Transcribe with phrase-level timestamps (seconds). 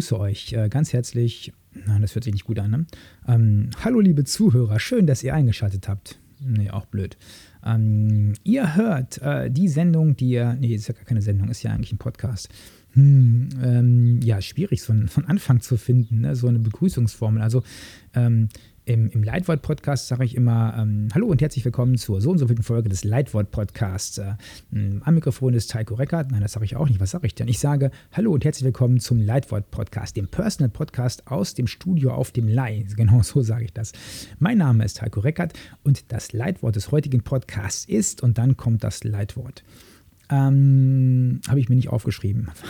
[0.00, 1.52] Begrüße euch äh, ganz herzlich.
[1.74, 2.70] Nein, das hört sich nicht gut an.
[2.70, 2.86] Ne?
[3.28, 6.18] Ähm, hallo, liebe Zuhörer, schön, dass ihr eingeschaltet habt.
[6.40, 7.18] Nee, auch blöd.
[7.62, 10.56] Ähm, ihr hört äh, die Sendung, die ihr.
[10.58, 12.48] Nee, ist ja gar keine Sendung, ist ja eigentlich ein Podcast.
[12.92, 16.34] Hm, ähm, ja, schwierig, so von Anfang zu finden, ne?
[16.34, 17.42] so eine Begrüßungsformel.
[17.42, 17.62] Also,
[18.14, 18.48] ähm,
[18.86, 22.48] im, im Leitwort-Podcast sage ich immer ähm, Hallo und herzlich willkommen zur so und so
[22.48, 24.18] vielen Folge des Leitwort-Podcasts.
[24.18, 24.34] Äh,
[24.72, 26.32] am Mikrofon ist Taiko Reckert.
[26.32, 26.98] Nein, das sage ich auch nicht.
[26.98, 27.46] Was sage ich denn?
[27.46, 32.48] Ich sage Hallo und herzlich willkommen zum Leitwort-Podcast, dem Personal-Podcast aus dem Studio auf dem
[32.48, 32.84] Leih.
[32.96, 33.92] Genau so sage ich das.
[34.40, 35.52] Mein Name ist Taiko Reckert
[35.84, 39.62] und das Leitwort des heutigen Podcasts ist, und dann kommt das Leitwort.
[40.30, 42.48] Ähm, Habe ich mir nicht aufgeschrieben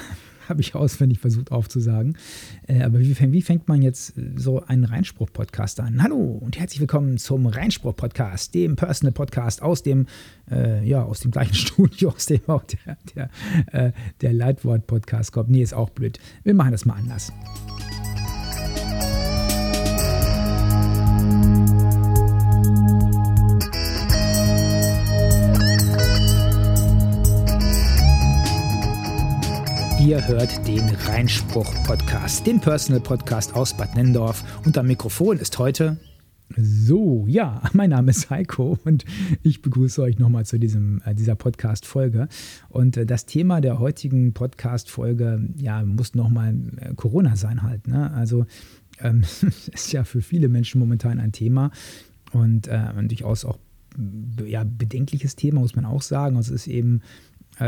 [0.48, 2.18] habe ich auswendig versucht aufzusagen.
[2.66, 6.02] Äh, aber wie, wie, fängt man jetzt so einen Reinspruch-Podcast an?
[6.02, 10.06] Hallo und herzlich willkommen zum Reinspruch-Podcast, dem Personal-Podcast aus dem,
[10.50, 13.30] äh, ja, aus dem gleichen Studio, aus dem auch der, der,
[13.72, 15.50] äh, der Leitwort-Podcast kommt.
[15.50, 16.18] Nee, ist auch blöd.
[16.42, 17.32] Wir machen das mal anders.
[30.10, 34.42] Ihr hört den Reinspruch-Podcast, den Personal-Podcast aus Bad Nendorf.
[34.66, 35.98] Und am Mikrofon ist heute
[36.56, 39.04] so, ja, mein Name ist Heiko und
[39.44, 42.26] ich begrüße euch nochmal zu diesem, äh, dieser Podcast-Folge.
[42.70, 47.86] Und äh, das Thema der heutigen Podcast-Folge, ja, muss nochmal äh, Corona sein halt.
[47.86, 48.12] Ne?
[48.12, 48.46] Also,
[48.98, 49.22] ähm,
[49.72, 51.70] ist ja für viele Menschen momentan ein Thema
[52.32, 53.60] und äh, durchaus auch
[54.44, 56.36] ja, bedenkliches Thema, muss man auch sagen.
[56.36, 57.00] Also, es ist eben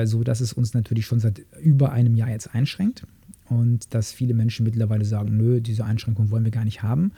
[0.05, 3.07] so dass es uns natürlich schon seit über einem Jahr jetzt einschränkt
[3.49, 7.13] und dass viele Menschen mittlerweile sagen, nö, diese Einschränkung wollen wir gar nicht haben.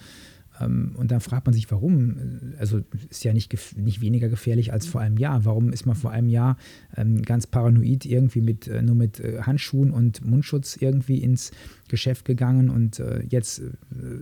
[0.61, 2.17] Ähm, und dann fragt man sich, warum.
[2.58, 5.45] Also ist ja nicht, nicht weniger gefährlich als vor einem Jahr.
[5.45, 6.57] Warum ist man vor einem Jahr
[6.96, 11.51] ähm, ganz paranoid irgendwie mit, äh, nur mit äh, Handschuhen und Mundschutz irgendwie ins
[11.89, 13.63] Geschäft gegangen und jetzt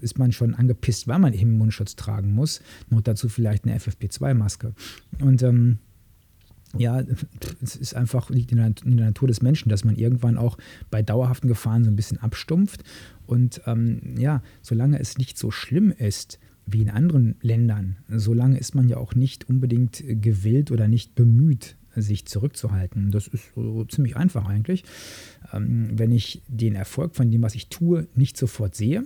[0.00, 2.60] ist man schon angepisst, weil man eben Mundschutz tragen muss.
[2.90, 4.74] Noch dazu vielleicht eine FFP2-Maske.
[5.20, 5.78] Und ähm,
[6.76, 7.02] ja,
[7.62, 10.56] es ist einfach, liegt in der, in der, Natur des Menschen, dass man irgendwann auch
[10.90, 12.82] bei dauerhaften Gefahren so ein bisschen abstumpft.
[13.26, 18.74] Und ähm, ja, solange es nicht so schlimm ist wie in anderen Ländern, solange ist
[18.74, 23.10] man ja auch nicht unbedingt gewillt oder nicht bemüht, sich zurückzuhalten.
[23.10, 24.84] Das ist so ziemlich einfach eigentlich.
[25.52, 29.04] Ähm, wenn ich den Erfolg von dem, was ich tue, nicht sofort sehe,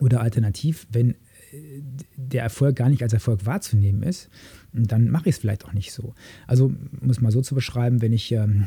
[0.00, 1.14] oder alternativ, wenn
[2.16, 4.30] der Erfolg gar nicht als Erfolg wahrzunehmen ist,
[4.72, 6.14] dann mache ich es vielleicht auch nicht so.
[6.46, 6.72] Also
[7.08, 8.66] es mal so zu beschreiben, wenn ich, ähm,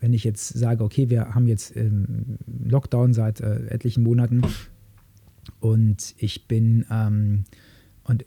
[0.00, 4.42] wenn ich jetzt sage, okay, wir haben jetzt ähm, Lockdown seit äh, etlichen Monaten
[5.60, 7.44] und ich bin ähm,
[8.04, 8.26] und äh,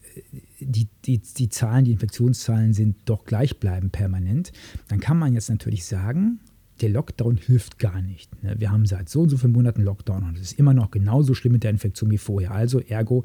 [0.59, 4.51] die, die, die Zahlen, die Infektionszahlen sind doch gleichbleibend permanent,
[4.87, 6.39] dann kann man jetzt natürlich sagen,
[6.81, 8.43] der Lockdown hilft gar nicht.
[8.43, 8.55] Ne?
[8.59, 11.33] Wir haben seit so und so vielen Monaten Lockdown und es ist immer noch genauso
[11.33, 12.51] schlimm mit der Infektion wie vorher.
[12.51, 13.23] Also ergo,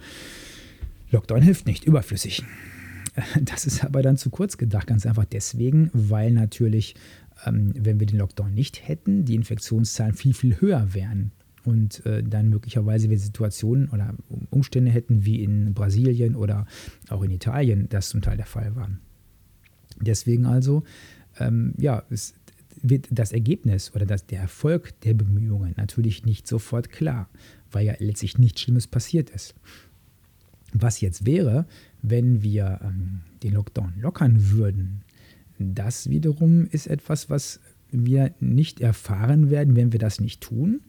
[1.11, 2.43] Lockdown hilft nicht, überflüssig.
[3.43, 6.95] Das ist aber dann zu kurz gedacht, ganz einfach deswegen, weil natürlich,
[7.45, 11.33] ähm, wenn wir den Lockdown nicht hätten, die Infektionszahlen viel, viel höher wären
[11.65, 14.15] und äh, dann möglicherweise wir Situationen oder
[14.51, 16.67] Umstände hätten wie in Brasilien oder
[17.09, 18.91] auch in Italien, das zum Teil der Fall war.
[20.01, 20.85] Deswegen also,
[21.39, 22.35] ähm, ja, es
[22.83, 27.29] wird das Ergebnis oder das, der Erfolg der Bemühungen natürlich nicht sofort klar,
[27.71, 29.55] weil ja letztlich nichts Schlimmes passiert ist.
[30.73, 31.67] Was jetzt wäre,
[32.03, 35.03] wenn wir ähm, den Lockdown lockern würden,
[35.59, 37.61] das wiederum ist etwas, was
[37.91, 40.81] wir nicht erfahren werden, wenn wir das nicht tun.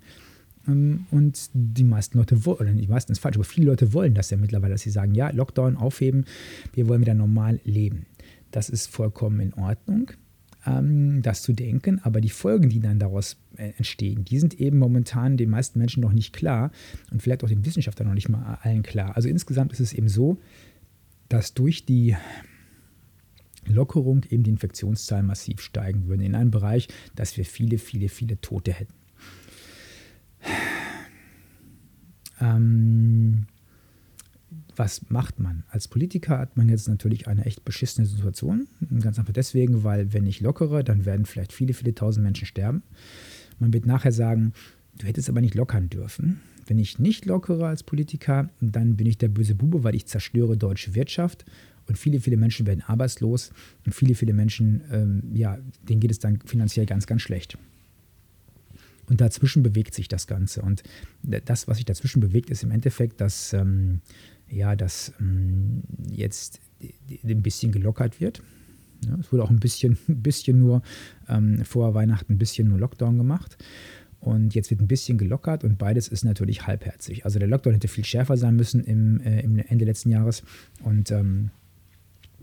[0.67, 4.13] Ähm, und die meisten Leute wollen, oder die meisten ist falsch, aber viele Leute wollen
[4.13, 6.25] das ja mittlerweile, dass sie sagen, ja, Lockdown aufheben,
[6.73, 8.05] wir wollen wieder normal leben.
[8.51, 10.11] Das ist vollkommen in Ordnung
[10.65, 14.77] ähm, das zu denken, aber die Folgen, die dann daraus äh, entstehen, die sind eben
[14.77, 16.71] momentan den meisten Menschen noch nicht klar
[17.11, 19.15] und vielleicht auch den Wissenschaftlern noch nicht mal allen klar.
[19.15, 20.37] Also insgesamt ist es eben so,
[21.29, 22.15] dass durch die
[23.65, 28.39] Lockerung eben die Infektionszahlen massiv steigen würden in einem Bereich, dass wir viele, viele, viele
[28.41, 28.93] Tote hätten.
[32.39, 33.45] Ähm,
[34.75, 35.63] was macht man?
[35.69, 38.67] Als Politiker hat man jetzt natürlich eine echt beschissene Situation.
[39.01, 42.83] Ganz einfach deswegen, weil wenn ich lockere, dann werden vielleicht viele, viele tausend Menschen sterben.
[43.59, 44.53] Man wird nachher sagen,
[44.97, 46.41] du hättest aber nicht lockern dürfen.
[46.67, 50.57] Wenn ich nicht lockere als Politiker, dann bin ich der böse Bube, weil ich zerstöre
[50.57, 51.45] deutsche Wirtschaft
[51.87, 53.51] und viele, viele Menschen werden arbeitslos
[53.85, 55.57] und viele, viele Menschen, ähm, ja,
[55.87, 57.57] denen geht es dann finanziell ganz, ganz schlecht.
[59.07, 60.61] Und dazwischen bewegt sich das Ganze.
[60.61, 60.83] Und
[61.21, 63.99] das, was sich dazwischen bewegt, ist im Endeffekt, dass ähm,
[64.51, 66.59] ja, dass ähm, jetzt
[67.23, 68.41] ein bisschen gelockert wird.
[69.05, 70.81] Ja, es wurde auch ein bisschen, ein bisschen nur
[71.27, 73.57] ähm, vor Weihnachten ein bisschen nur Lockdown gemacht.
[74.19, 77.25] Und jetzt wird ein bisschen gelockert und beides ist natürlich halbherzig.
[77.25, 80.43] Also der Lockdown hätte viel schärfer sein müssen im, äh, im Ende letzten Jahres.
[80.83, 81.49] Und ähm,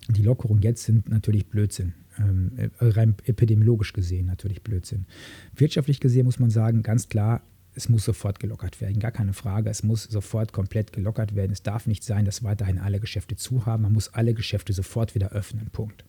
[0.09, 1.95] die Lockerungen jetzt sind natürlich Blödsinn.
[2.19, 5.07] Ähm, äh, rein epidemiologisch gesehen natürlich Blödsinn.
[5.55, 7.43] Wirtschaftlich gesehen muss man sagen, ganz klar,
[7.79, 8.99] es muss sofort gelockert werden.
[8.99, 9.71] Gar keine Frage.
[9.71, 11.53] Es muss sofort komplett gelockert werden.
[11.53, 13.85] Es darf nicht sein, dass weiterhin alle Geschäfte zu haben.
[13.85, 15.71] Man muss alle Geschäfte sofort wieder öffnen.
[15.71, 16.05] Punkt.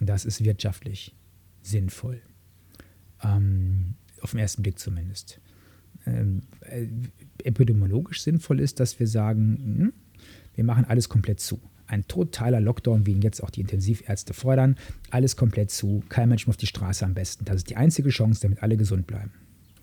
[0.00, 1.14] Das ist wirtschaftlich
[1.62, 2.20] sinnvoll.
[3.22, 5.40] Ähm, auf den ersten Blick zumindest.
[6.04, 6.88] Ähm, äh,
[7.44, 9.92] epidemiologisch sinnvoll ist, dass wir sagen, hm,
[10.56, 11.60] wir machen alles komplett zu.
[11.86, 14.76] Ein totaler Lockdown, wie ihn jetzt auch die Intensivärzte fordern.
[15.10, 16.02] Alles komplett zu.
[16.08, 17.44] Kein Mensch auf die Straße am besten.
[17.44, 19.30] Das ist die einzige Chance, damit alle gesund bleiben.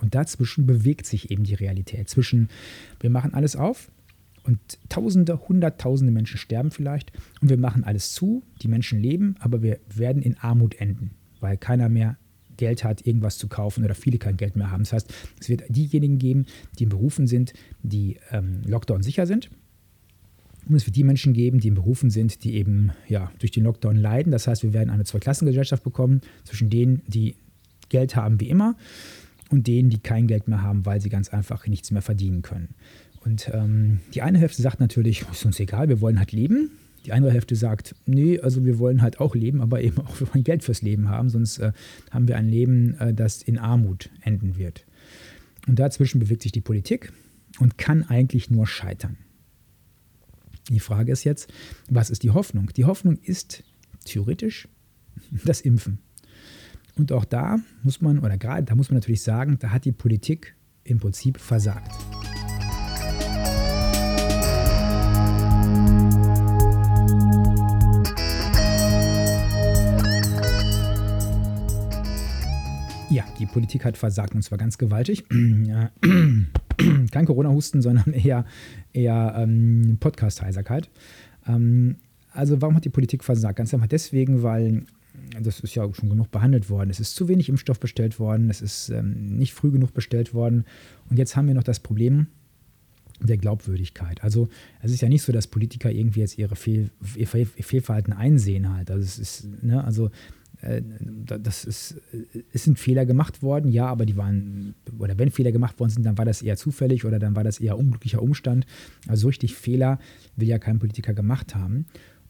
[0.02, 2.10] Und dazwischen bewegt sich eben die Realität.
[2.10, 2.50] Zwischen,
[3.00, 3.92] wir machen alles auf
[4.44, 4.60] und
[4.90, 7.12] Tausende, Hunderttausende Menschen sterben vielleicht
[7.42, 11.58] und wir machen alles zu, die Menschen leben, aber wir werden in Armut enden, weil
[11.58, 12.18] keiner mehr
[12.58, 14.84] Geld hat, irgendwas zu kaufen oder viele kein Geld mehr haben.
[14.84, 16.46] Das heißt, es wird diejenigen geben,
[16.78, 17.54] die in Berufen sind,
[17.84, 19.50] die ähm, Lockdown sicher sind.
[20.68, 23.64] Und es wird die Menschen geben, die in Berufen sind, die eben ja, durch den
[23.64, 24.32] Lockdown leiden.
[24.32, 27.36] Das heißt, wir werden eine Zweiklassengesellschaft bekommen zwischen denen, die
[27.88, 28.76] Geld haben wie immer
[29.50, 32.76] und denen, die kein Geld mehr haben, weil sie ganz einfach nichts mehr verdienen können.
[33.22, 36.72] Und ähm, die eine Hälfte sagt natürlich, ist uns egal, wir wollen halt leben.
[37.06, 40.34] Die andere Hälfte sagt, nee, also wir wollen halt auch leben, aber eben auch wir
[40.34, 41.72] wollen Geld fürs Leben haben, sonst äh,
[42.12, 44.86] haben wir ein Leben, äh, das in Armut enden wird.
[45.68, 47.12] Und dazwischen bewegt sich die Politik
[47.60, 49.18] und kann eigentlich nur scheitern.
[50.70, 51.52] Die Frage ist jetzt,
[51.90, 52.72] was ist die Hoffnung?
[52.76, 53.64] Die Hoffnung ist
[54.06, 54.68] theoretisch
[55.44, 56.00] das Impfen.
[57.00, 59.94] Und auch da muss man, oder gerade da muss man natürlich sagen, da hat die
[59.94, 61.96] Politik im Prinzip versagt.
[73.10, 75.24] Ja, die Politik hat versagt und zwar ganz gewaltig.
[75.32, 78.44] Kein Corona-Husten, sondern eher,
[78.92, 80.90] eher ähm, Podcast-Heiserkeit.
[81.48, 81.96] Ähm,
[82.34, 83.56] also warum hat die Politik versagt?
[83.56, 84.86] Ganz einfach deswegen, weil
[85.42, 86.90] das ist ja schon genug behandelt worden.
[86.90, 90.66] Es ist zu wenig Impfstoff bestellt worden, es ist ähm, nicht früh genug bestellt worden.
[91.10, 92.28] Und jetzt haben wir noch das Problem
[93.22, 94.24] der Glaubwürdigkeit.
[94.24, 94.48] Also
[94.82, 98.92] es ist ja nicht so, dass Politiker irgendwie jetzt ihre Fehl, ihr Fehlverhalten einsehen halt.
[98.92, 100.10] Also es ist, ne, also
[100.62, 100.82] äh,
[101.26, 102.02] das ist,
[102.54, 106.06] es sind Fehler gemacht worden, ja, aber die waren, oder wenn Fehler gemacht worden sind,
[106.06, 108.66] dann war das eher zufällig oder dann war das eher unglücklicher Umstand.
[109.08, 110.00] Also so richtig Fehler
[110.36, 111.86] will ja kein Politiker gemacht haben.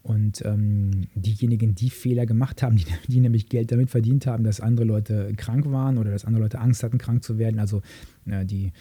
[0.09, 4.59] Und ähm, diejenigen, die Fehler gemacht haben, die, die, nämlich Geld damit verdient haben, dass
[4.59, 7.83] andere Leute krank waren oder dass andere Leute Angst hatten, krank zu werden, also
[8.25, 8.71] äh, die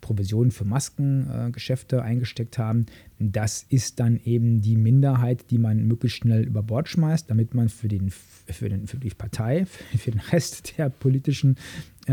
[0.00, 2.86] Provisionen für Maskengeschäfte äh, eingesteckt haben,
[3.18, 7.68] das ist dann eben die Minderheit, die man möglichst schnell über Bord schmeißt, damit man
[7.68, 9.66] für, den, für, den, für die Partei,
[9.98, 11.56] für den Rest der politischen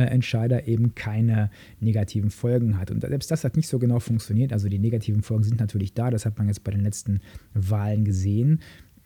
[0.01, 1.49] Entscheider eben keine
[1.79, 2.91] negativen Folgen hat.
[2.91, 4.53] Und selbst das hat nicht so genau funktioniert.
[4.53, 7.21] Also die negativen Folgen sind natürlich da, das hat man jetzt bei den letzten
[7.53, 8.59] Wahlen gesehen,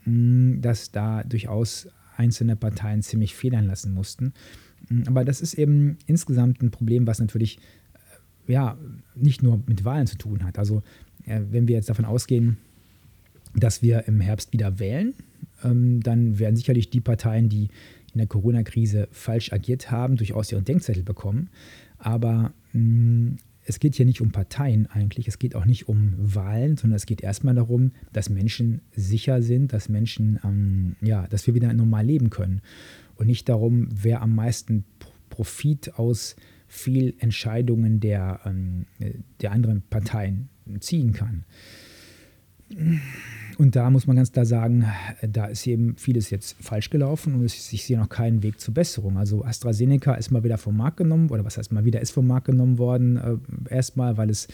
[0.06, 1.88] mm, dass da durchaus
[2.18, 4.34] einzelne Parteien ziemlich federn lassen mussten.
[4.90, 7.60] Mm, aber das ist eben insgesamt ein Problem, was natürlich
[8.50, 8.78] ja,
[9.16, 10.58] nicht nur mit Wahlen zu tun hat.
[10.58, 10.82] Also
[11.26, 12.58] äh, wenn wir jetzt davon ausgehen,
[13.56, 15.14] dass wir im Herbst wieder wählen,
[15.64, 17.70] ähm, dann werden sicherlich die Parteien, die
[18.14, 21.50] in der Corona-Krise falsch agiert haben, durchaus ihren Denkzettel bekommen.
[21.98, 26.16] Aber mh, mm, es geht hier nicht um Parteien eigentlich, es geht auch nicht um
[26.18, 31.46] Wahlen, sondern es geht erstmal darum, dass Menschen sicher sind, dass Menschen, ähm, ja, dass
[31.46, 32.62] wir wieder normal leben können.
[33.16, 34.86] Und nicht darum, wer am meisten
[35.30, 36.36] Profit aus
[36.68, 38.86] viel Entscheidungen der, ähm,
[39.42, 40.50] der anderen Parteien
[40.80, 41.46] ziehen kann.
[43.60, 44.86] Und da muss man ganz klar sagen,
[45.22, 49.18] da ist eben vieles jetzt falsch gelaufen und ich sehe noch keinen Weg zur Besserung.
[49.18, 52.26] Also AstraZeneca ist mal wieder vom Markt genommen, oder was heißt mal wieder, ist vom
[52.26, 53.36] Markt genommen worden, äh,
[53.70, 54.48] erstmal, weil es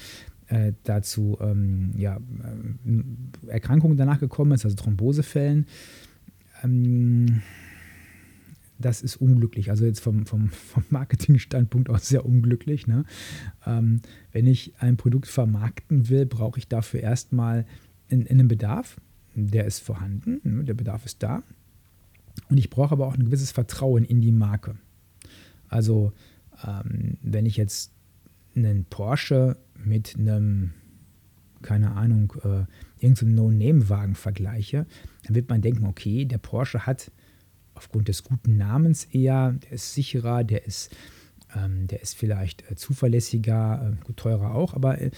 [0.47, 5.67] äh, dazu ähm, ja, äh, Erkrankungen danach gekommen ist, also Thrombosefällen.
[6.63, 7.43] Ähm,
[8.79, 9.69] das ist unglücklich.
[9.69, 12.88] Also jetzt vom, vom, vom Marketingstandpunkt aus sehr unglücklich.
[12.88, 13.05] Ne?
[13.67, 17.65] Ähm, wenn ich ein Produkt vermarkten will, brauche ich dafür erstmal
[18.09, 19.00] einen Bedarf.
[19.33, 20.63] Der ist vorhanden, ne?
[20.63, 21.43] der Bedarf ist da.
[22.50, 24.75] Und ich brauche aber auch ein gewisses Vertrauen in die Marke.
[25.67, 26.13] Also
[26.65, 27.91] ähm, wenn ich jetzt
[28.55, 30.71] einen Porsche mit einem,
[31.62, 32.65] keine Ahnung, äh,
[33.03, 34.85] irgendeinem No-Name-Wagen vergleiche,
[35.24, 37.12] dann wird man denken, okay, der Porsche hat
[37.74, 40.95] aufgrund des guten Namens eher, der ist sicherer, der ist,
[41.55, 45.12] ähm, der ist vielleicht äh, zuverlässiger, äh, gut teurer auch, aber äh,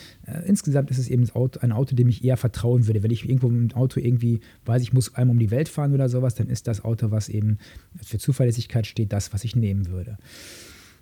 [0.46, 3.04] insgesamt ist es eben Auto, ein Auto, dem ich eher vertrauen würde.
[3.04, 5.94] Wenn ich irgendwo mit dem Auto irgendwie weiß, ich muss einmal um die Welt fahren
[5.94, 7.58] oder sowas, dann ist das Auto, was eben
[8.02, 10.18] für Zuverlässigkeit steht, das, was ich nehmen würde.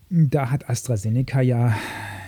[0.10, 1.76] Da hat AstraZeneca ja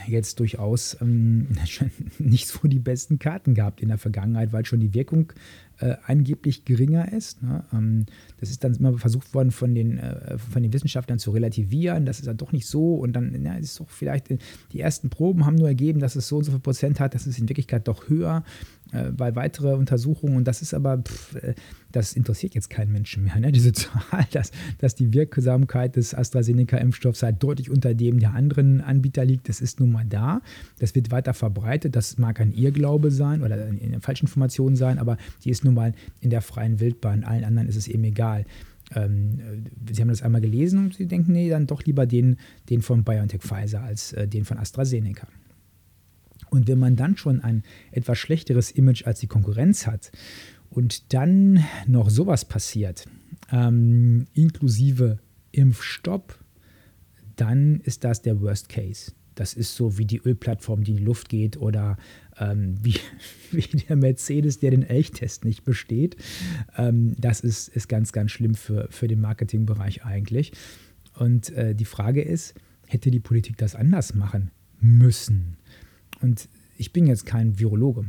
[0.07, 1.47] jetzt durchaus ähm,
[2.17, 5.33] nicht so die besten Karten gehabt in der Vergangenheit, weil schon die Wirkung
[5.79, 7.43] äh, angeblich geringer ist.
[7.43, 7.63] Ne?
[7.73, 8.05] Ähm,
[8.39, 12.05] das ist dann immer versucht worden von den, äh, von den Wissenschaftlern zu relativieren.
[12.05, 12.95] Das ist dann doch nicht so.
[12.95, 14.37] Und dann ja, ist doch vielleicht, äh,
[14.71, 17.13] die ersten Proben haben nur ergeben, dass es so und so viel Prozent hat.
[17.13, 18.43] Das ist in Wirklichkeit doch höher
[18.91, 20.35] äh, bei weitere Untersuchungen.
[20.35, 21.55] Und das ist aber, pff, äh,
[21.91, 23.39] das interessiert jetzt keinen Menschen mehr.
[23.39, 23.51] Ne?
[23.57, 29.25] Diese Zahl, dass, dass die Wirksamkeit des AstraZeneca-Impfstoffs halt deutlich unter dem der anderen Anbieter
[29.25, 30.41] liegt, das ist nun mal da.
[30.79, 31.95] Das wird weiter verbreitet.
[31.95, 36.29] Das mag ein Irrglaube sein oder eine Falschinformation sein, aber die ist nun mal in
[36.29, 37.23] der freien Wildbahn.
[37.23, 38.45] Allen anderen ist es eben egal.
[38.95, 42.37] Ähm, sie haben das einmal gelesen und sie denken, nee, dann doch lieber den,
[42.69, 45.27] den von BioNTech Pfizer als äh, den von AstraZeneca.
[46.49, 50.11] Und wenn man dann schon ein etwas schlechteres Image als die Konkurrenz hat
[50.69, 53.05] und dann noch sowas passiert,
[53.51, 55.19] ähm, inklusive
[55.51, 56.37] Impfstopp,
[57.35, 59.11] dann ist das der Worst Case.
[59.35, 61.97] Das ist so wie die Ölplattform, die in die Luft geht oder
[62.39, 62.95] ähm, wie,
[63.51, 66.17] wie der Mercedes, der den Elchtest nicht besteht.
[66.75, 70.53] Ähm, das ist, ist ganz, ganz schlimm für, für den Marketingbereich eigentlich.
[71.13, 72.55] Und äh, die Frage ist,
[72.87, 75.57] hätte die Politik das anders machen müssen?
[76.21, 78.05] Und ich bin jetzt kein Virologe,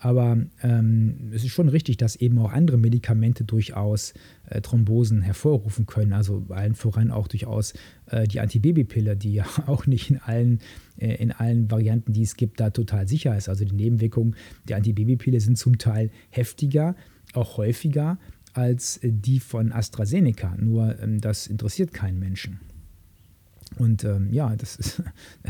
[0.00, 4.14] aber ähm, es ist schon richtig, dass eben auch andere Medikamente durchaus
[4.48, 6.12] äh, Thrombosen hervorrufen können.
[6.12, 7.74] Also allen voran auch durchaus
[8.06, 10.60] äh, die Antibabypille, die ja auch nicht in allen,
[10.98, 13.48] äh, in allen Varianten, die es gibt, da total sicher ist.
[13.48, 14.36] Also die Nebenwirkungen
[14.68, 16.94] der Antibabypille sind zum Teil heftiger,
[17.32, 18.18] auch häufiger
[18.52, 20.54] als äh, die von AstraZeneca.
[20.58, 22.60] Nur ähm, das interessiert keinen Menschen.
[23.78, 25.02] Und ähm, ja, das ist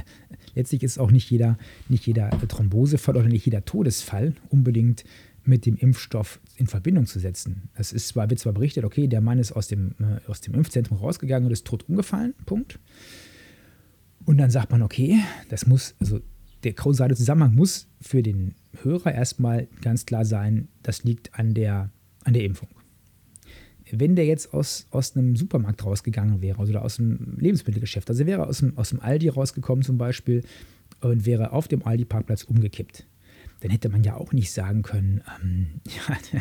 [0.55, 1.59] letztlich ist auch nicht jeder,
[1.89, 5.05] nicht jeder Thrombosefall oder nicht jeder Todesfall unbedingt
[5.45, 7.71] mit dem Impfstoff in Verbindung zu setzen.
[7.75, 10.55] Es ist zwar, wird zwar berichtet, okay, der Mann ist aus dem, äh, aus dem
[10.55, 12.79] Impfzentrum rausgegangen und ist tot umgefallen, Punkt.
[14.27, 16.21] Und dann sagt man, okay, das muss, also
[16.65, 21.91] der kausale Zusammenhang muss für den Hörer erstmal ganz klar sein, das liegt an der,
[22.25, 22.69] an der Impfung
[23.93, 28.47] wenn der jetzt aus, aus einem Supermarkt rausgegangen wäre oder aus einem Lebensmittelgeschäft, also wäre
[28.47, 30.43] aus dem, aus dem Aldi rausgekommen zum Beispiel
[31.01, 33.07] und wäre auf dem Aldi-Parkplatz umgekippt,
[33.61, 36.41] dann hätte man ja auch nicht sagen können, ähm, ja,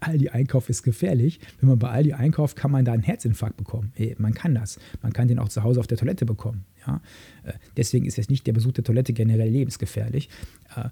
[0.00, 1.38] Aldi-Einkauf ist gefährlich.
[1.60, 3.92] Wenn man bei Aldi einkauft, kann man da einen Herzinfarkt bekommen.
[3.96, 4.78] Äh, man kann das.
[5.02, 6.64] Man kann den auch zu Hause auf der Toilette bekommen.
[6.86, 7.02] Ja?
[7.42, 10.30] Äh, deswegen ist jetzt nicht der Besuch der Toilette generell lebensgefährlich.
[10.74, 10.88] Äh,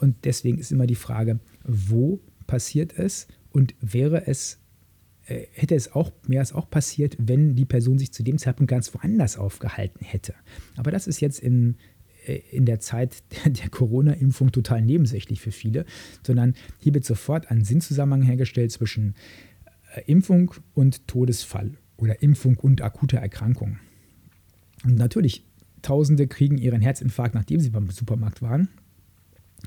[0.00, 4.60] und deswegen ist immer die Frage, wo passiert es und wäre es
[5.26, 8.92] hätte es auch, wäre es auch passiert, wenn die Person sich zu dem Zeitpunkt ganz
[8.94, 10.34] woanders aufgehalten hätte.
[10.76, 11.76] Aber das ist jetzt in,
[12.26, 15.86] äh, in der Zeit der, der Corona-Impfung total nebensächlich für viele,
[16.26, 19.14] sondern hier wird sofort ein Sinnzusammenhang hergestellt zwischen
[19.94, 23.78] äh, Impfung und Todesfall oder Impfung und akuter Erkrankung.
[24.84, 25.44] Und natürlich,
[25.80, 28.68] Tausende kriegen ihren Herzinfarkt, nachdem sie beim Supermarkt waren.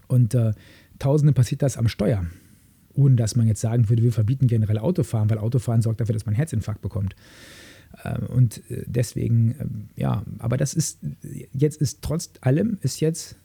[0.07, 0.53] Und äh,
[0.97, 2.25] Tausende passiert das am Steuer
[2.97, 6.25] ohne dass man jetzt sagen würde, wir verbieten generell Autofahren, weil Autofahren sorgt dafür, dass
[6.25, 7.15] man einen Herzinfarkt bekommt.
[8.03, 10.99] Ähm, und äh, deswegen, ähm, ja, aber das ist,
[11.53, 13.37] jetzt ist trotz allem, ist jetzt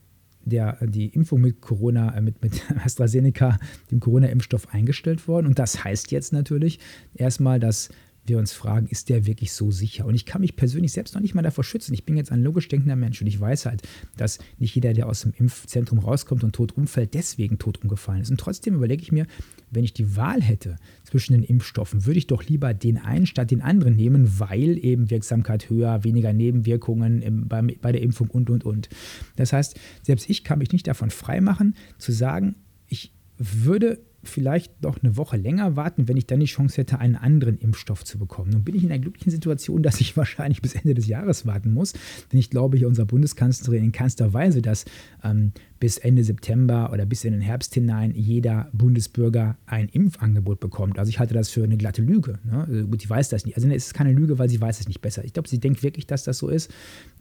[0.44, 3.58] der, die Impfung mit Corona, äh, mit, mit AstraZeneca,
[3.90, 5.46] dem Corona-Impfstoff eingestellt worden.
[5.46, 6.78] Und das heißt jetzt natürlich
[7.14, 7.90] erstmal, dass
[8.24, 10.06] wir uns fragen, ist der wirklich so sicher?
[10.06, 11.92] Und ich kann mich persönlich selbst noch nicht mal davor schützen.
[11.92, 13.82] Ich bin jetzt ein logisch denkender Mensch und ich weiß halt,
[14.16, 18.30] dass nicht jeder, der aus dem Impfzentrum rauskommt und tot umfällt, deswegen tot umgefallen ist.
[18.30, 19.26] Und trotzdem überlege ich mir,
[19.70, 23.50] wenn ich die Wahl hätte zwischen den Impfstoffen, würde ich doch lieber den einen statt
[23.50, 28.50] den anderen nehmen, weil eben Wirksamkeit höher, weniger Nebenwirkungen im, bei, bei der Impfung und,
[28.50, 28.88] und, und.
[29.36, 32.54] Das heißt, selbst ich kann mich nicht davon freimachen, zu sagen,
[32.86, 37.16] ich würde vielleicht noch eine Woche länger warten, wenn ich dann die Chance hätte, einen
[37.16, 38.50] anderen Impfstoff zu bekommen.
[38.50, 41.72] Nun bin ich in der glücklichen Situation, dass ich wahrscheinlich bis Ende des Jahres warten
[41.72, 41.92] muss,
[42.32, 44.84] denn ich glaube, hier unserer Bundeskanzlerin in keinster Weise, dass
[45.24, 45.52] ähm,
[45.82, 50.96] bis Ende September oder bis in den Herbst hinein jeder Bundesbürger ein Impfangebot bekommt.
[50.96, 52.38] Also ich halte das für eine glatte Lüge.
[52.44, 52.68] Ne?
[52.68, 53.56] Also gut, die weiß das nicht.
[53.56, 55.24] Also es ist keine Lüge, weil sie weiß es nicht besser.
[55.24, 56.70] Ich glaube, sie denkt wirklich, dass das so ist,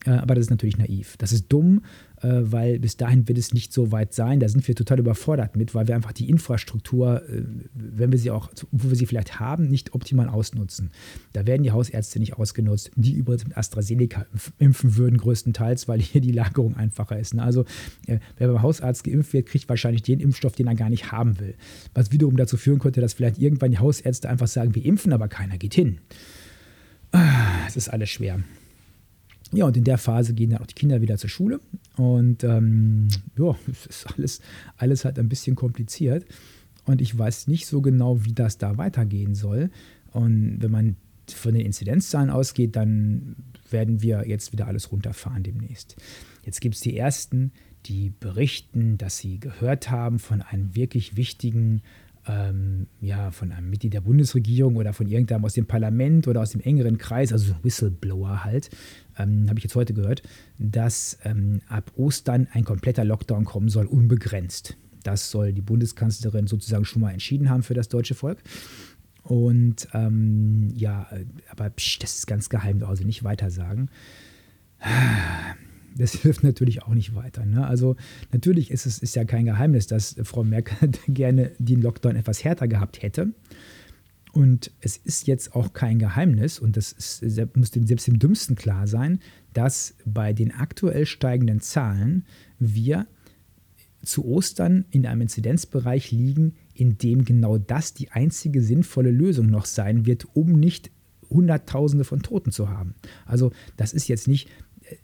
[0.05, 1.17] äh, aber das ist natürlich naiv.
[1.17, 1.81] Das ist dumm,
[2.21, 4.39] äh, weil bis dahin wird es nicht so weit sein.
[4.39, 7.41] Da sind wir total überfordert mit, weil wir einfach die Infrastruktur, äh,
[7.73, 10.91] wenn wir sie auch, wo wir sie vielleicht haben, nicht optimal ausnutzen.
[11.33, 14.27] Da werden die Hausärzte nicht ausgenutzt, die übrigens mit AstraZeneca
[14.59, 17.33] impfen würden, größtenteils, weil hier die Lagerung einfacher ist.
[17.33, 17.41] Ne?
[17.41, 17.65] Also
[18.37, 21.55] wer beim Hausarzt geimpft wird, kriegt wahrscheinlich den Impfstoff, den er gar nicht haben will.
[21.93, 25.27] Was wiederum dazu führen könnte, dass vielleicht irgendwann die Hausärzte einfach sagen, wir impfen, aber
[25.27, 25.99] keiner geht hin.
[27.11, 28.39] Ah, es ist alles schwer.
[29.53, 31.59] Ja, und in der Phase gehen dann auch die Kinder wieder zur Schule.
[31.97, 34.41] Und ähm, ja, es ist alles,
[34.77, 36.25] alles halt ein bisschen kompliziert.
[36.85, 39.69] Und ich weiß nicht so genau, wie das da weitergehen soll.
[40.11, 40.95] Und wenn man
[41.27, 43.35] von den Inzidenzzahlen ausgeht, dann
[43.69, 45.95] werden wir jetzt wieder alles runterfahren demnächst.
[46.45, 47.51] Jetzt gibt es die ersten,
[47.85, 51.81] die berichten, dass sie gehört haben von einem wirklich wichtigen
[52.27, 56.51] ähm, ja, von einem Mitglied der Bundesregierung oder von irgendeinem aus dem Parlament oder aus
[56.51, 58.69] dem engeren Kreis, also Whistleblower halt,
[59.17, 60.21] ähm, habe ich jetzt heute gehört,
[60.59, 64.77] dass ähm, ab Ostern ein kompletter Lockdown kommen soll, unbegrenzt.
[65.03, 68.37] Das soll die Bundeskanzlerin sozusagen schon mal entschieden haben für das deutsche Volk.
[69.23, 71.07] Und ähm, ja,
[71.49, 73.89] aber psch, das ist ganz geheim, also nicht weiter sagen
[75.95, 77.45] das hilft natürlich auch nicht weiter.
[77.45, 77.65] Ne?
[77.65, 77.95] Also
[78.31, 82.67] natürlich ist es ist ja kein Geheimnis, dass Frau Merkel gerne den Lockdown etwas härter
[82.67, 83.33] gehabt hätte.
[84.33, 87.21] Und es ist jetzt auch kein Geheimnis, und das ist,
[87.55, 89.19] muss dem, selbst dem Dümmsten klar sein,
[89.53, 92.25] dass bei den aktuell steigenden Zahlen
[92.57, 93.07] wir
[94.03, 99.65] zu Ostern in einem Inzidenzbereich liegen, in dem genau das die einzige sinnvolle Lösung noch
[99.65, 100.91] sein wird, um nicht
[101.29, 102.95] Hunderttausende von Toten zu haben.
[103.25, 104.49] Also das ist jetzt nicht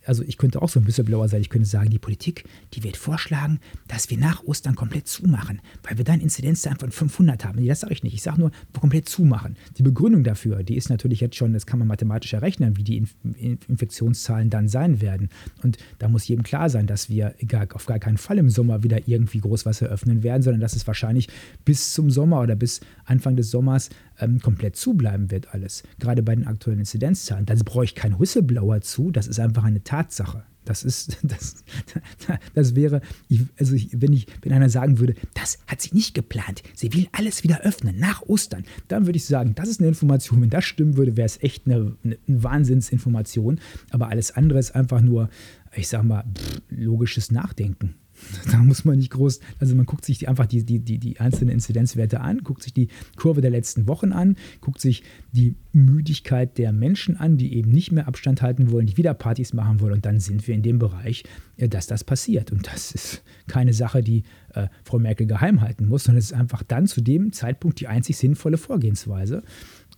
[0.05, 2.97] also ich könnte auch so ein Whistleblower sein, ich könnte sagen, die Politik, die wird
[2.97, 7.59] vorschlagen, dass wir nach Ostern komplett zumachen, weil wir dann Inzidenzzahlen von 500 haben.
[7.59, 8.13] Nee, das sage ich nicht.
[8.13, 9.57] Ich sage nur, komplett zumachen.
[9.77, 12.97] Die Begründung dafür, die ist natürlich jetzt schon, das kann man mathematisch errechnen, wie die
[12.97, 13.15] Inf
[13.67, 15.29] Infektionszahlen dann sein werden.
[15.63, 18.83] Und da muss jedem klar sein, dass wir gar, auf gar keinen Fall im Sommer
[18.83, 21.27] wieder irgendwie groß was eröffnen werden, sondern dass es wahrscheinlich
[21.65, 23.89] bis zum Sommer oder bis Anfang des Sommers
[24.19, 25.83] ähm, komplett zubleiben wird alles.
[25.99, 27.45] Gerade bei den aktuellen Inzidenzzahlen.
[27.45, 30.43] Da brauche ich keinen Whistleblower zu, das ist einfach eine Tatsache.
[30.67, 31.63] Das ist, das,
[32.53, 33.01] das wäre,
[33.57, 37.07] also ich, wenn, ich, wenn einer sagen würde, das hat sie nicht geplant, sie will
[37.13, 40.41] alles wieder öffnen nach Ostern, dann würde ich sagen, das ist eine Information.
[40.41, 43.59] Wenn das stimmen würde, wäre es echt eine, eine Wahnsinnsinformation.
[43.91, 45.29] Aber alles andere ist einfach nur,
[45.73, 47.95] ich sag mal, pff, logisches Nachdenken.
[48.51, 51.19] Da muss man nicht groß, also man guckt sich die, einfach die, die, die, die
[51.19, 56.57] einzelnen Inzidenzwerte an, guckt sich die Kurve der letzten Wochen an, guckt sich die Müdigkeit
[56.57, 59.93] der Menschen an, die eben nicht mehr Abstand halten wollen, die wieder Partys machen wollen
[59.93, 61.23] und dann sind wir in dem Bereich,
[61.57, 62.51] äh, dass das passiert.
[62.51, 66.37] Und das ist keine Sache, die äh, Frau Merkel geheim halten muss, sondern es ist
[66.37, 69.43] einfach dann zu dem Zeitpunkt die einzig sinnvolle Vorgehensweise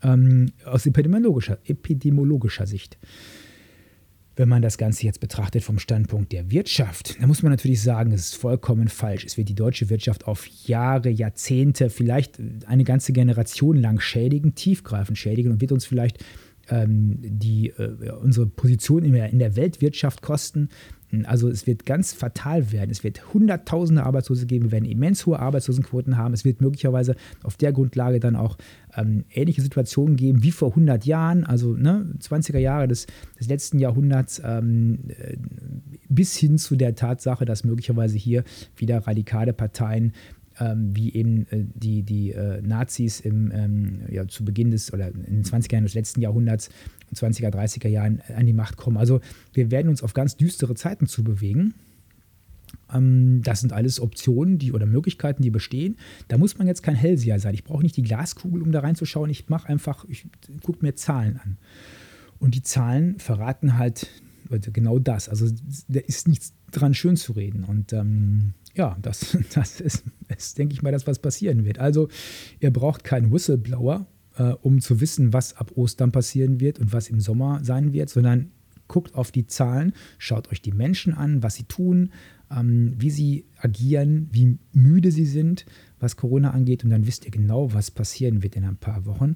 [0.03, 2.97] ähm, aus epidemiologischer, epidemiologischer Sicht
[4.39, 8.13] wenn man das Ganze jetzt betrachtet vom Standpunkt der Wirtschaft, dann muss man natürlich sagen,
[8.13, 9.25] es ist vollkommen falsch.
[9.25, 15.17] Es wird die deutsche Wirtschaft auf Jahre, Jahrzehnte, vielleicht eine ganze Generation lang schädigen, tiefgreifend
[15.17, 16.23] schädigen und wird uns vielleicht
[16.69, 20.69] ähm, die, äh, unsere Position in der, in der Weltwirtschaft kosten.
[21.25, 22.91] Also es wird ganz fatal werden.
[22.91, 24.65] Es wird hunderttausende Arbeitslose geben.
[24.65, 26.33] Wir werden immens hohe Arbeitslosenquoten haben.
[26.33, 28.57] Es wird möglicherweise auf der Grundlage dann auch
[28.95, 33.07] ähm, ähnliche Situationen geben wie vor 100 Jahren, also ne, 20er Jahre des,
[33.39, 35.37] des letzten Jahrhunderts, ähm, äh,
[36.09, 38.43] bis hin zu der Tatsache, dass möglicherweise hier
[38.75, 40.13] wieder radikale Parteien
[40.59, 45.07] ähm, wie eben äh, die, die äh, Nazis im, ähm, ja, zu Beginn des oder
[45.09, 46.69] in den 20er Jahren des letzten Jahrhunderts,
[47.15, 48.97] 20er, 30er Jahren an die Macht kommen.
[48.97, 49.21] Also
[49.53, 51.73] wir werden uns auf ganz düstere Zeiten zu bewegen.
[52.93, 55.97] Ähm, das sind alles Optionen die, oder Möglichkeiten, die bestehen.
[56.27, 57.53] Da muss man jetzt kein Hellseher sein.
[57.53, 59.29] Ich brauche nicht die Glaskugel, um da reinzuschauen.
[59.29, 60.25] Ich mache einfach, ich
[60.63, 61.57] gucke mir Zahlen an.
[62.39, 64.07] Und die Zahlen verraten halt
[64.49, 65.29] genau das.
[65.29, 65.47] Also
[65.87, 67.63] da ist nichts dran schön zu reden.
[67.63, 71.79] Und ähm, ja, das, das ist, ist, denke ich mal, das, was passieren wird.
[71.79, 72.07] Also,
[72.59, 77.09] ihr braucht keinen Whistleblower, äh, um zu wissen, was ab Ostern passieren wird und was
[77.09, 78.51] im Sommer sein wird, sondern
[78.87, 82.11] guckt auf die Zahlen, schaut euch die Menschen an, was sie tun,
[82.49, 85.65] ähm, wie sie agieren, wie müde sie sind,
[85.99, 89.35] was Corona angeht, und dann wisst ihr genau, was passieren wird in ein paar Wochen.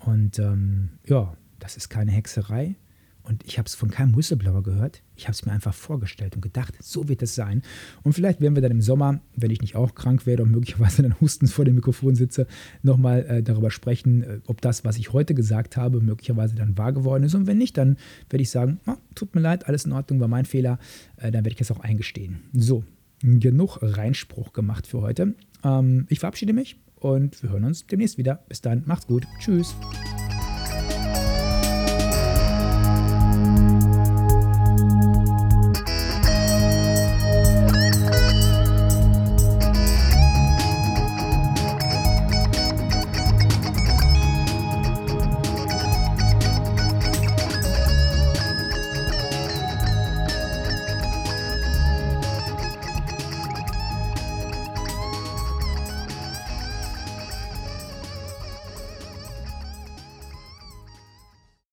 [0.00, 2.76] Und ähm, ja, das ist keine Hexerei.
[3.24, 5.02] Und ich habe es von keinem Whistleblower gehört.
[5.16, 7.62] Ich habe es mir einfach vorgestellt und gedacht, so wird es sein.
[8.02, 11.02] Und vielleicht werden wir dann im Sommer, wenn ich nicht auch krank werde und möglicherweise
[11.02, 12.46] dann hustens vor dem Mikrofon sitze,
[12.82, 16.92] nochmal äh, darüber sprechen, äh, ob das, was ich heute gesagt habe, möglicherweise dann wahr
[16.92, 17.34] geworden ist.
[17.34, 17.96] Und wenn nicht, dann
[18.28, 20.78] werde ich sagen, oh, tut mir leid, alles in Ordnung, war mein Fehler.
[21.16, 22.40] Äh, dann werde ich es auch eingestehen.
[22.52, 22.84] So,
[23.20, 25.34] genug Reinspruch gemacht für heute.
[25.64, 28.44] Ähm, ich verabschiede mich und wir hören uns demnächst wieder.
[28.48, 29.26] Bis dann, macht's gut.
[29.38, 29.74] Tschüss.